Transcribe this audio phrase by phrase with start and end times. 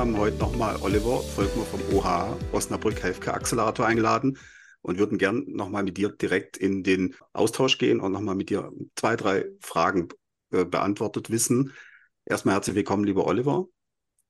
[0.00, 4.38] Haben heute nochmal Oliver Volkmer vom OH Osnabrück Healthcare Accelerator eingeladen
[4.80, 8.72] und würden gern nochmal mit dir direkt in den Austausch gehen und nochmal mit dir
[8.96, 10.08] zwei, drei Fragen
[10.52, 11.74] äh, beantwortet wissen.
[12.24, 13.66] Erstmal herzlich willkommen, lieber Oliver.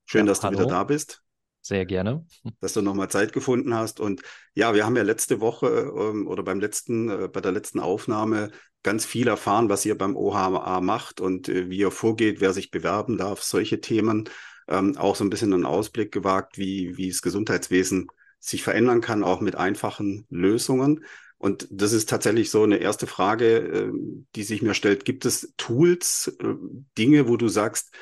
[0.06, 0.56] Schön, ja, dass hallo.
[0.56, 1.22] du wieder da bist.
[1.60, 2.26] Sehr gerne.
[2.60, 4.00] Dass du nochmal Zeit gefunden hast.
[4.00, 4.22] Und
[4.54, 8.50] ja, wir haben ja letzte Woche ähm, oder beim letzten, äh, bei der letzten Aufnahme
[8.82, 12.72] ganz viel erfahren, was ihr beim OHA macht und äh, wie ihr vorgeht, wer sich
[12.72, 14.28] bewerben darf, solche Themen.
[14.68, 19.22] Ähm, auch so ein bisschen einen Ausblick gewagt, wie, wie das Gesundheitswesen sich verändern kann,
[19.22, 21.04] auch mit einfachen Lösungen.
[21.38, 23.90] Und das ist tatsächlich so eine erste Frage, äh,
[24.36, 25.04] die sich mir stellt.
[25.04, 26.54] Gibt es Tools, äh,
[26.98, 27.94] Dinge, wo du sagst,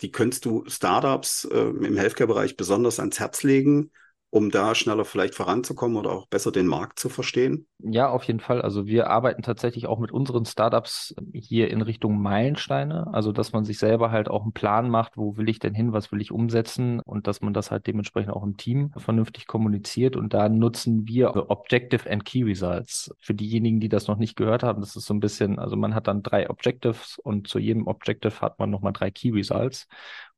[0.00, 3.90] die könntest du Startups äh, im Healthcare-Bereich besonders ans Herz legen,
[4.32, 7.66] um da schneller vielleicht voranzukommen oder auch besser den Markt zu verstehen?
[7.80, 8.62] Ja, auf jeden Fall.
[8.62, 13.12] Also wir arbeiten tatsächlich auch mit unseren Startups hier in Richtung Meilensteine.
[13.12, 15.92] Also dass man sich selber halt auch einen Plan macht, wo will ich denn hin,
[15.92, 20.16] was will ich umsetzen und dass man das halt dementsprechend auch im Team vernünftig kommuniziert.
[20.16, 23.14] Und da nutzen wir Objective and Key Results.
[23.18, 25.94] Für diejenigen, die das noch nicht gehört haben, das ist so ein bisschen, also man
[25.94, 29.88] hat dann drei Objectives und zu jedem Objective hat man nochmal drei Key Results.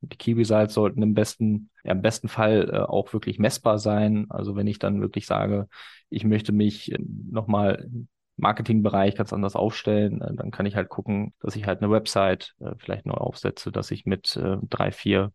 [0.09, 4.27] Die Key Results sollten im besten, ja, im besten Fall äh, auch wirklich messbar sein.
[4.31, 5.69] Also wenn ich dann wirklich sage,
[6.11, 6.99] ich möchte mich äh,
[7.31, 11.83] nochmal im Marketingbereich ganz anders aufstellen, äh, dann kann ich halt gucken, dass ich halt
[11.83, 15.33] eine Website äh, vielleicht neu aufsetze, dass ich mit äh, drei, vier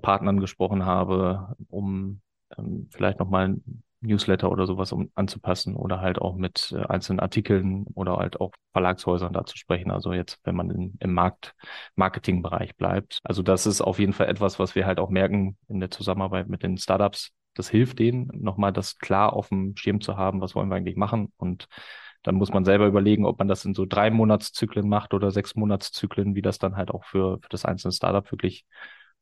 [0.00, 2.20] Partnern gesprochen habe, um
[2.56, 3.56] ähm, vielleicht nochmal
[4.02, 8.52] Newsletter oder sowas um anzupassen oder halt auch mit äh, einzelnen Artikeln oder halt auch
[8.72, 9.90] Verlagshäusern da zu sprechen.
[9.90, 11.54] Also jetzt, wenn man in, im Markt,
[11.96, 13.20] Marketingbereich bleibt.
[13.24, 16.48] Also das ist auf jeden Fall etwas, was wir halt auch merken in der Zusammenarbeit
[16.48, 17.30] mit den Startups.
[17.54, 20.96] Das hilft denen, nochmal das klar auf dem Schirm zu haben, was wollen wir eigentlich
[20.96, 21.68] machen und
[22.22, 25.56] dann muss man selber überlegen, ob man das in so drei Monatszyklen macht oder sechs
[25.56, 28.64] Monatszyklen, wie das dann halt auch für, für das einzelne Startup wirklich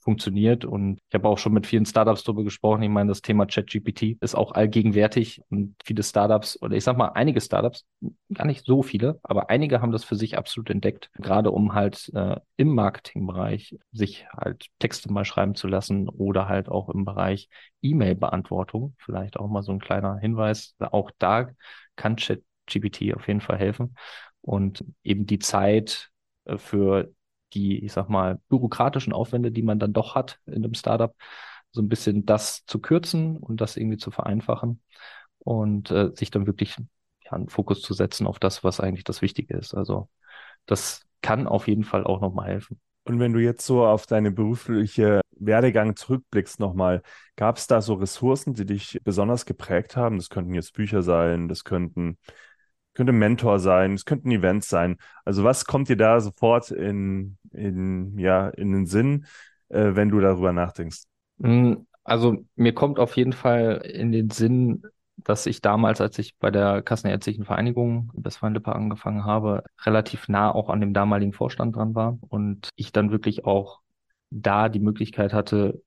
[0.01, 0.65] funktioniert.
[0.65, 2.83] Und ich habe auch schon mit vielen Startups darüber gesprochen.
[2.83, 7.09] Ich meine, das Thema ChatGPT ist auch allgegenwärtig und viele Startups oder ich sag mal
[7.09, 7.85] einige Startups,
[8.33, 12.11] gar nicht so viele, aber einige haben das für sich absolut entdeckt, gerade um halt
[12.15, 17.49] äh, im Marketingbereich sich halt Texte mal schreiben zu lassen oder halt auch im Bereich
[17.83, 18.95] E-Mail-Beantwortung.
[18.99, 20.75] Vielleicht auch mal so ein kleiner Hinweis.
[20.79, 21.51] Auch da
[21.97, 23.95] kann ChatGPT auf jeden Fall helfen
[24.41, 26.11] und eben die Zeit
[26.45, 27.13] äh, für
[27.51, 31.15] die, ich sag mal, bürokratischen Aufwände, die man dann doch hat in einem Startup,
[31.73, 34.83] so ein bisschen das zu kürzen und das irgendwie zu vereinfachen
[35.39, 36.77] und äh, sich dann wirklich
[37.25, 39.75] ja, einen Fokus zu setzen auf das, was eigentlich das Wichtige ist.
[39.75, 40.09] Also
[40.67, 42.81] das kann auf jeden Fall auch nochmal helfen.
[43.05, 47.03] Und wenn du jetzt so auf deine berufliche Werdegang zurückblickst nochmal,
[47.37, 50.17] gab es da so Ressourcen, die dich besonders geprägt haben?
[50.17, 52.19] Das könnten jetzt Bücher sein, das könnten
[52.95, 54.97] könnte Mentor sein, es könnten Events sein.
[55.25, 59.27] Also was kommt dir da sofort in, in, ja, in den Sinn,
[59.69, 61.03] äh, wenn du darüber nachdenkst?
[61.41, 64.83] Hm, also mir kommt auf jeden Fall in den Sinn,
[65.17, 70.71] dass ich damals, als ich bei der Kassenärztlichen Vereinigung Westfalen-Lippe angefangen habe, relativ nah auch
[70.71, 73.81] an dem damaligen Vorstand dran war und ich dann wirklich auch
[74.31, 75.83] da die Möglichkeit hatte,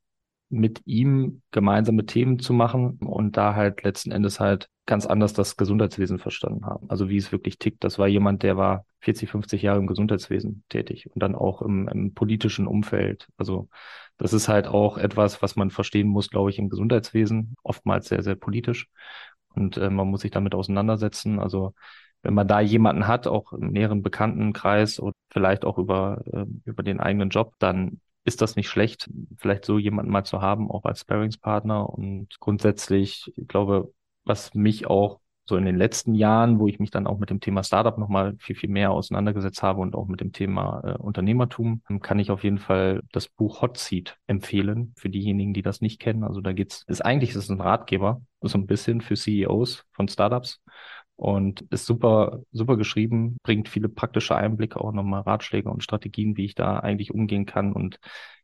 [0.49, 2.99] mit ihm gemeinsame Themen zu machen
[3.37, 6.89] da halt letzten Endes halt ganz anders das Gesundheitswesen verstanden haben.
[6.89, 7.83] Also wie es wirklich tickt.
[7.83, 11.87] Das war jemand, der war 40, 50 Jahre im Gesundheitswesen tätig und dann auch im,
[11.87, 13.27] im politischen Umfeld.
[13.37, 13.69] Also
[14.17, 18.23] das ist halt auch etwas, was man verstehen muss, glaube ich, im Gesundheitswesen, oftmals sehr,
[18.23, 18.87] sehr politisch.
[19.55, 21.39] Und äh, man muss sich damit auseinandersetzen.
[21.39, 21.73] Also
[22.21, 26.83] wenn man da jemanden hat, auch im näheren Bekanntenkreis oder vielleicht auch über, äh, über
[26.83, 30.85] den eigenen Job, dann ist das nicht schlecht, vielleicht so jemanden mal zu haben, auch
[30.85, 31.89] als Sparringspartner.
[31.89, 36.89] Und grundsätzlich, ich glaube, was mich auch so in den letzten Jahren, wo ich mich
[36.89, 40.21] dann auch mit dem Thema Startup nochmal viel, viel mehr auseinandergesetzt habe und auch mit
[40.21, 45.09] dem Thema äh, Unternehmertum, kann ich auf jeden Fall das Buch Hot Seat empfehlen für
[45.09, 46.23] diejenigen, die das nicht kennen.
[46.23, 50.07] Also da geht's, ist eigentlich ist es ein Ratgeber, so ein bisschen für CEOs von
[50.07, 50.61] Startups
[51.15, 56.45] und ist super, super geschrieben, bringt viele praktische Einblicke, auch nochmal Ratschläge und Strategien, wie
[56.45, 57.73] ich da eigentlich umgehen kann.
[57.73, 57.99] Und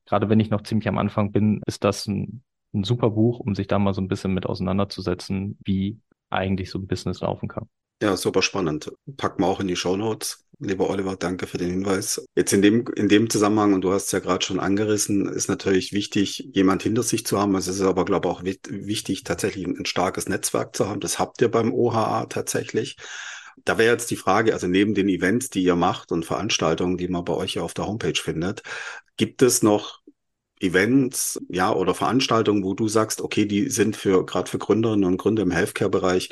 [0.05, 2.43] gerade wenn ich noch ziemlich am Anfang bin, ist das ein,
[2.73, 5.99] ein super Buch, um sich da mal so ein bisschen mit auseinanderzusetzen, wie
[6.29, 7.67] eigentlich so ein Business laufen kann.
[8.01, 8.91] Ja, super spannend.
[9.17, 10.45] Packen wir auch in die Show Notes.
[10.61, 12.21] Lieber Oliver, danke für den Hinweis.
[12.35, 15.47] Jetzt in dem, in dem Zusammenhang, und du hast es ja gerade schon angerissen, ist
[15.47, 17.55] natürlich wichtig, jemand hinter sich zu haben.
[17.55, 20.99] Es ist aber, glaube ich, auch wichtig, tatsächlich ein, ein starkes Netzwerk zu haben.
[20.99, 22.97] Das habt ihr beim OHA tatsächlich.
[23.63, 27.07] Da wäre jetzt die Frage, also neben den Events, die ihr macht und Veranstaltungen, die
[27.07, 28.63] man bei euch ja auf der Homepage findet,
[29.15, 30.01] gibt es noch
[30.59, 35.17] Events, ja, oder Veranstaltungen, wo du sagst, okay, die sind für, gerade für Gründerinnen und
[35.17, 36.31] Gründer im Healthcare-Bereich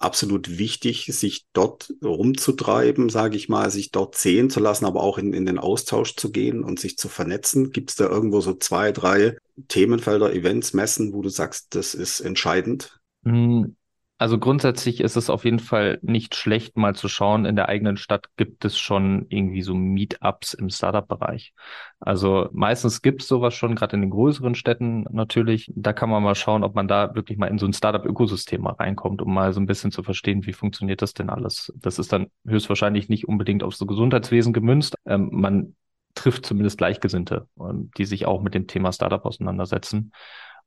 [0.00, 5.18] absolut wichtig, sich dort rumzutreiben, sage ich mal, sich dort sehen zu lassen, aber auch
[5.18, 7.70] in, in den Austausch zu gehen und sich zu vernetzen?
[7.70, 9.36] Gibt es da irgendwo so zwei, drei
[9.68, 12.98] Themenfelder, Events, Messen, wo du sagst, das ist entscheidend?
[13.24, 13.76] Hm,
[14.20, 17.96] also grundsätzlich ist es auf jeden Fall nicht schlecht, mal zu schauen, in der eigenen
[17.96, 21.54] Stadt gibt es schon irgendwie so Meetups im Startup-Bereich.
[22.00, 25.72] Also meistens gibt es sowas schon, gerade in den größeren Städten natürlich.
[25.74, 28.74] Da kann man mal schauen, ob man da wirklich mal in so ein Startup-Ökosystem mal
[28.74, 31.72] reinkommt, um mal so ein bisschen zu verstehen, wie funktioniert das denn alles.
[31.76, 34.96] Das ist dann höchstwahrscheinlich nicht unbedingt aufs Gesundheitswesen gemünzt.
[35.06, 35.76] Ähm, man
[36.14, 37.48] trifft zumindest Gleichgesinnte,
[37.96, 40.12] die sich auch mit dem Thema Startup auseinandersetzen.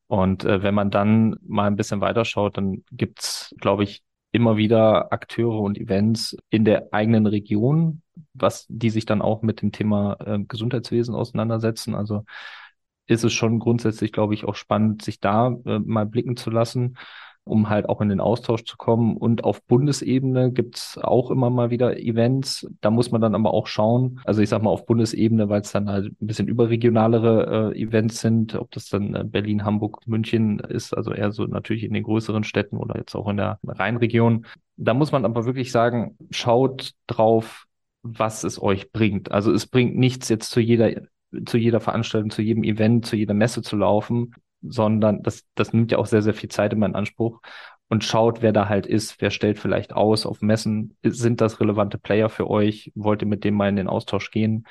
[0.07, 5.13] Und äh, wenn man dann mal ein bisschen weiterschaut, dann gibt's, glaube ich, immer wieder
[5.13, 8.01] Akteure und Events in der eigenen Region,
[8.33, 11.93] was die sich dann auch mit dem Thema äh, Gesundheitswesen auseinandersetzen.
[11.95, 12.25] Also
[13.05, 16.97] ist es schon grundsätzlich, glaube ich, auch spannend, sich da äh, mal blicken zu lassen
[17.45, 19.17] um halt auch in den Austausch zu kommen.
[19.17, 22.67] Und auf Bundesebene gibt's auch immer mal wieder Events.
[22.81, 24.19] Da muss man dann aber auch schauen.
[24.25, 28.21] Also ich sag mal auf Bundesebene, weil es dann halt ein bisschen überregionalere äh, Events
[28.21, 32.03] sind, ob das dann äh, Berlin, Hamburg, München ist, also eher so natürlich in den
[32.03, 34.45] größeren Städten oder jetzt auch in der Rheinregion.
[34.77, 37.65] Da muss man aber wirklich sagen, schaut drauf,
[38.03, 39.31] was es euch bringt.
[39.31, 40.91] Also es bringt nichts jetzt zu jeder
[41.45, 45.91] zu jeder Veranstaltung, zu jedem Event, zu jeder Messe zu laufen, sondern das, das nimmt
[45.91, 47.41] ja auch sehr, sehr viel Zeit in Anspruch
[47.89, 51.97] und schaut, wer da halt ist, wer stellt vielleicht aus auf Messen, sind das relevante
[51.97, 54.65] Player für euch, wollt ihr mit dem mal in den Austausch gehen,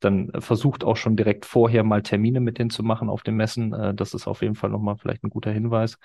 [0.00, 3.72] dann versucht auch schon direkt vorher mal Termine mit denen zu machen auf den Messen,
[3.72, 5.98] äh, das ist auf jeden Fall nochmal vielleicht ein guter Hinweis.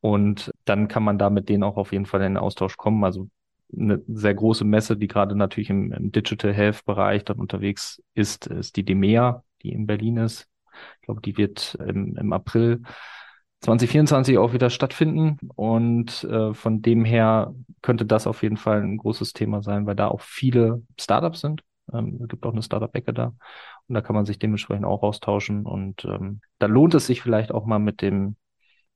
[0.00, 3.04] Und dann kann man da mit denen auch auf jeden Fall in den Austausch kommen,
[3.04, 3.28] also
[3.76, 8.46] eine sehr große Messe, die gerade natürlich im, im Digital Health Bereich dann unterwegs ist,
[8.48, 10.49] ist die DEMEA, die in Berlin ist.
[11.00, 12.82] Ich glaube, die wird im, im April
[13.60, 15.38] 2024 auch wieder stattfinden.
[15.54, 19.96] Und äh, von dem her könnte das auf jeden Fall ein großes Thema sein, weil
[19.96, 21.62] da auch viele Startups sind.
[21.92, 23.34] Ähm, es gibt auch eine Startup-Ecke da.
[23.88, 25.66] Und da kann man sich dementsprechend auch austauschen.
[25.66, 28.36] Und ähm, da lohnt es sich vielleicht auch mal mit dem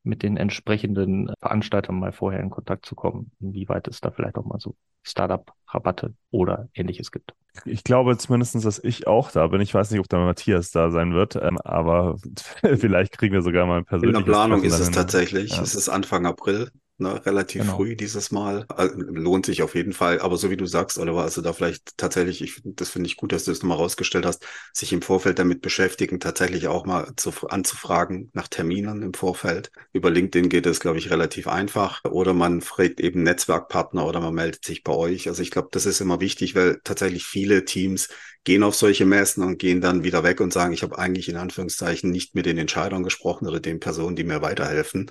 [0.04, 4.44] mit den entsprechenden Veranstaltern mal vorher in Kontakt zu kommen, inwieweit es da vielleicht auch
[4.44, 7.34] mal so Startup-Rabatte oder ähnliches gibt.
[7.64, 9.60] Ich glaube zumindest, dass ich auch da bin.
[9.60, 12.16] Ich weiß nicht, ob der Matthias da sein wird, ähm, aber
[12.62, 15.52] vielleicht kriegen wir sogar mal ein persönliches In der Planung ist es tatsächlich.
[15.56, 15.62] Ja.
[15.62, 16.70] Es ist Anfang April.
[16.96, 17.76] Ne, relativ genau.
[17.76, 18.66] früh dieses Mal.
[18.68, 20.20] Also, lohnt sich auf jeden Fall.
[20.20, 23.32] Aber so wie du sagst, Oliver, also da vielleicht tatsächlich, ich, das finde ich gut,
[23.32, 27.32] dass du das nochmal rausgestellt hast, sich im Vorfeld damit beschäftigen, tatsächlich auch mal zu,
[27.48, 29.72] anzufragen nach Terminen im Vorfeld.
[29.92, 32.00] Über LinkedIn geht es, glaube ich, relativ einfach.
[32.04, 35.26] Oder man fragt eben Netzwerkpartner oder man meldet sich bei euch.
[35.26, 38.08] Also ich glaube, das ist immer wichtig, weil tatsächlich viele Teams
[38.44, 41.36] gehen auf solche Messen und gehen dann wieder weg und sagen, ich habe eigentlich in
[41.36, 45.10] Anführungszeichen nicht mit den Entscheidern gesprochen oder den Personen, die mir weiterhelfen.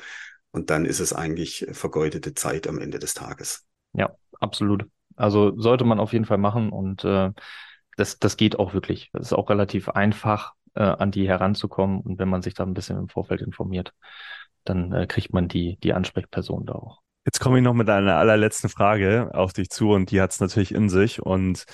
[0.54, 3.66] Und dann ist es eigentlich vergeudete Zeit am Ende des Tages.
[3.94, 4.86] Ja, absolut.
[5.16, 7.32] Also sollte man auf jeden Fall machen und äh,
[7.98, 9.10] das, das geht auch wirklich.
[9.14, 12.02] Es ist auch relativ einfach, äh, an die heranzukommen.
[12.02, 13.94] Und wenn man sich da ein bisschen im Vorfeld informiert,
[14.64, 17.02] dann äh, kriegt man die, die Ansprechperson da auch.
[17.26, 20.40] Jetzt komme ich noch mit einer allerletzten Frage auf dich zu und die hat es
[20.40, 21.22] natürlich in sich.
[21.22, 21.66] Und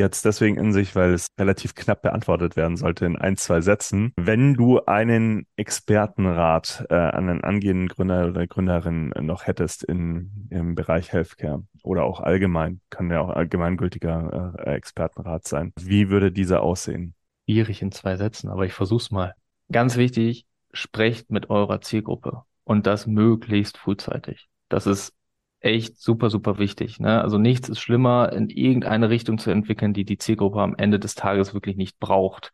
[0.00, 4.12] es deswegen in sich, weil es relativ knapp beantwortet werden sollte in ein, zwei Sätzen.
[4.16, 10.74] Wenn du einen Expertenrat äh, an einen angehenden Gründer oder Gründerin noch hättest in, im
[10.74, 16.62] Bereich Healthcare oder auch allgemein, kann ja auch allgemeingültiger äh, Expertenrat sein, wie würde dieser
[16.62, 17.14] aussehen?
[17.44, 19.34] Schwierig in zwei Sätzen, aber ich versuch's mal.
[19.70, 24.48] Ganz wichtig, sprecht mit eurer Zielgruppe und das möglichst frühzeitig.
[24.68, 25.14] Das ist
[25.60, 27.00] echt super, super wichtig.
[27.00, 27.20] Ne?
[27.20, 31.14] Also nichts ist schlimmer, in irgendeine Richtung zu entwickeln, die die Zielgruppe am Ende des
[31.14, 32.52] Tages wirklich nicht braucht.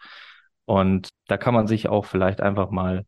[0.64, 3.04] Und da kann man sich auch vielleicht einfach mal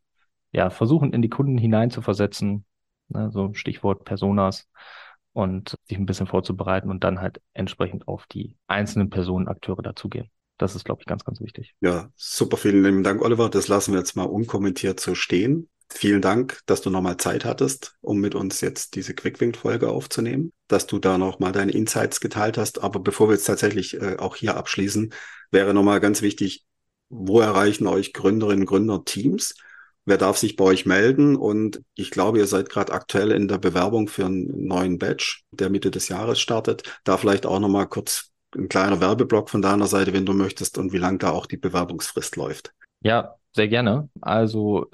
[0.52, 2.64] ja versuchen, in die Kunden hineinzuversetzen.
[3.08, 3.30] Ne?
[3.30, 4.68] So Stichwort Personas
[5.32, 10.30] und sich ein bisschen vorzubereiten und dann halt entsprechend auf die einzelnen Personen, Akteure dazugehen.
[10.58, 11.74] Das ist, glaube ich, ganz, ganz wichtig.
[11.80, 12.56] Ja, super.
[12.56, 13.50] Vielen lieben Dank, Oliver.
[13.50, 15.68] Das lassen wir jetzt mal unkommentiert so stehen.
[15.88, 20.86] Vielen Dank, dass du nochmal Zeit hattest, um mit uns jetzt diese Quickwink-Folge aufzunehmen, dass
[20.86, 22.82] du da nochmal deine Insights geteilt hast.
[22.82, 25.14] Aber bevor wir jetzt tatsächlich äh, auch hier abschließen,
[25.50, 26.64] wäre nochmal ganz wichtig,
[27.08, 29.54] wo erreichen euch Gründerinnen und Gründer Teams?
[30.04, 31.36] Wer darf sich bei euch melden?
[31.36, 35.70] Und ich glaube, ihr seid gerade aktuell in der Bewerbung für einen neuen Badge, der
[35.70, 37.00] Mitte des Jahres startet.
[37.04, 40.92] Da vielleicht auch nochmal kurz ein kleiner Werbeblock von deiner Seite, wenn du möchtest, und
[40.92, 42.72] wie lang da auch die Bewerbungsfrist läuft.
[43.02, 44.08] Ja, sehr gerne.
[44.20, 44.86] Also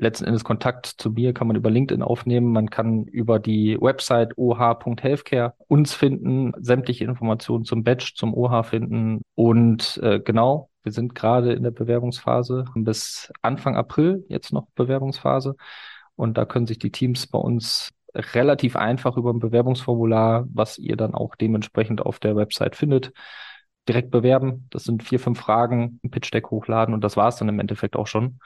[0.00, 2.52] letzten Endes Kontakt zu mir kann man über LinkedIn aufnehmen.
[2.52, 9.22] Man kann über die Website oh.healthcare uns finden, sämtliche Informationen zum Badge, zum OH finden.
[9.34, 15.56] Und äh, genau, wir sind gerade in der Bewerbungsphase bis Anfang April jetzt noch Bewerbungsphase.
[16.16, 20.96] Und da können sich die Teams bei uns relativ einfach über ein Bewerbungsformular, was ihr
[20.96, 23.12] dann auch dementsprechend auf der Website findet.
[23.88, 24.66] Direkt bewerben.
[24.70, 27.96] Das sind vier, fünf Fragen, ein Pitch-Deck hochladen und das war es dann im Endeffekt
[27.96, 28.40] auch schon.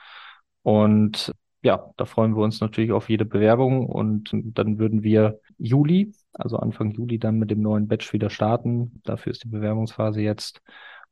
[0.63, 1.35] Und
[1.65, 6.59] ja, da freuen wir uns natürlich auf jede Bewerbung und dann würden wir Juli, also
[6.59, 9.01] Anfang Juli dann mit dem neuen Batch wieder starten.
[9.03, 10.61] Dafür ist die Bewerbungsphase jetzt.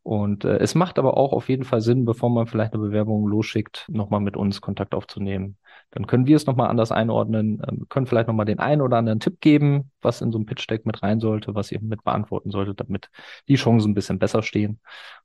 [0.03, 3.27] Und äh, es macht aber auch auf jeden Fall Sinn, bevor man vielleicht eine Bewerbung
[3.29, 5.57] losschickt, nochmal mit uns Kontakt aufzunehmen.
[5.91, 9.21] Dann können wir es nochmal anders einordnen, äh, können vielleicht nochmal den einen oder anderen
[9.21, 12.81] Tipp geben, was in so ein Pitch-Deck mit rein sollte, was ihr mit beantworten solltet,
[12.81, 13.09] damit
[13.49, 14.81] die Chancen ein bisschen besser stehen.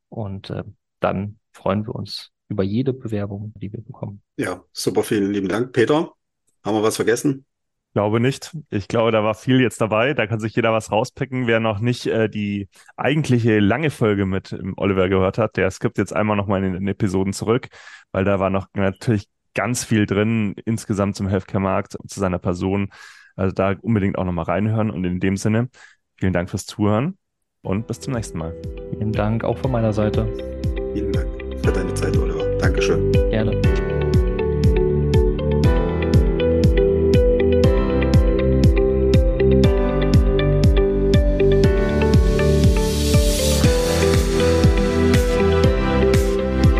[0.07, 0.63] Und äh,
[1.01, 4.21] dann freuen wir uns über jede Bewerbung, die wir bekommen.
[4.37, 5.73] Ja, super, vielen lieben Dank.
[5.73, 6.11] Peter,
[6.63, 7.45] haben wir was vergessen?
[7.97, 8.55] glaube nicht.
[8.69, 10.13] Ich glaube, da war viel jetzt dabei.
[10.13, 11.47] Da kann sich jeder was rauspicken.
[11.47, 15.97] Wer noch nicht äh, die eigentliche lange Folge mit ähm, Oliver gehört hat, der skippt
[15.97, 17.69] jetzt einmal nochmal in den Episoden zurück,
[18.11, 22.89] weil da war noch natürlich ganz viel drin insgesamt zum Healthcare-Markt und zu seiner Person.
[23.35, 24.91] Also da unbedingt auch nochmal reinhören.
[24.91, 25.67] Und in dem Sinne,
[26.17, 27.17] vielen Dank fürs Zuhören
[27.63, 28.53] und bis zum nächsten Mal.
[28.91, 30.31] Vielen Dank auch von meiner Seite.
[30.93, 31.29] Vielen Dank
[31.65, 32.26] für deine Zeit, Oliver.
[32.77, 33.11] Dankeschön.
[33.31, 33.66] Gerne.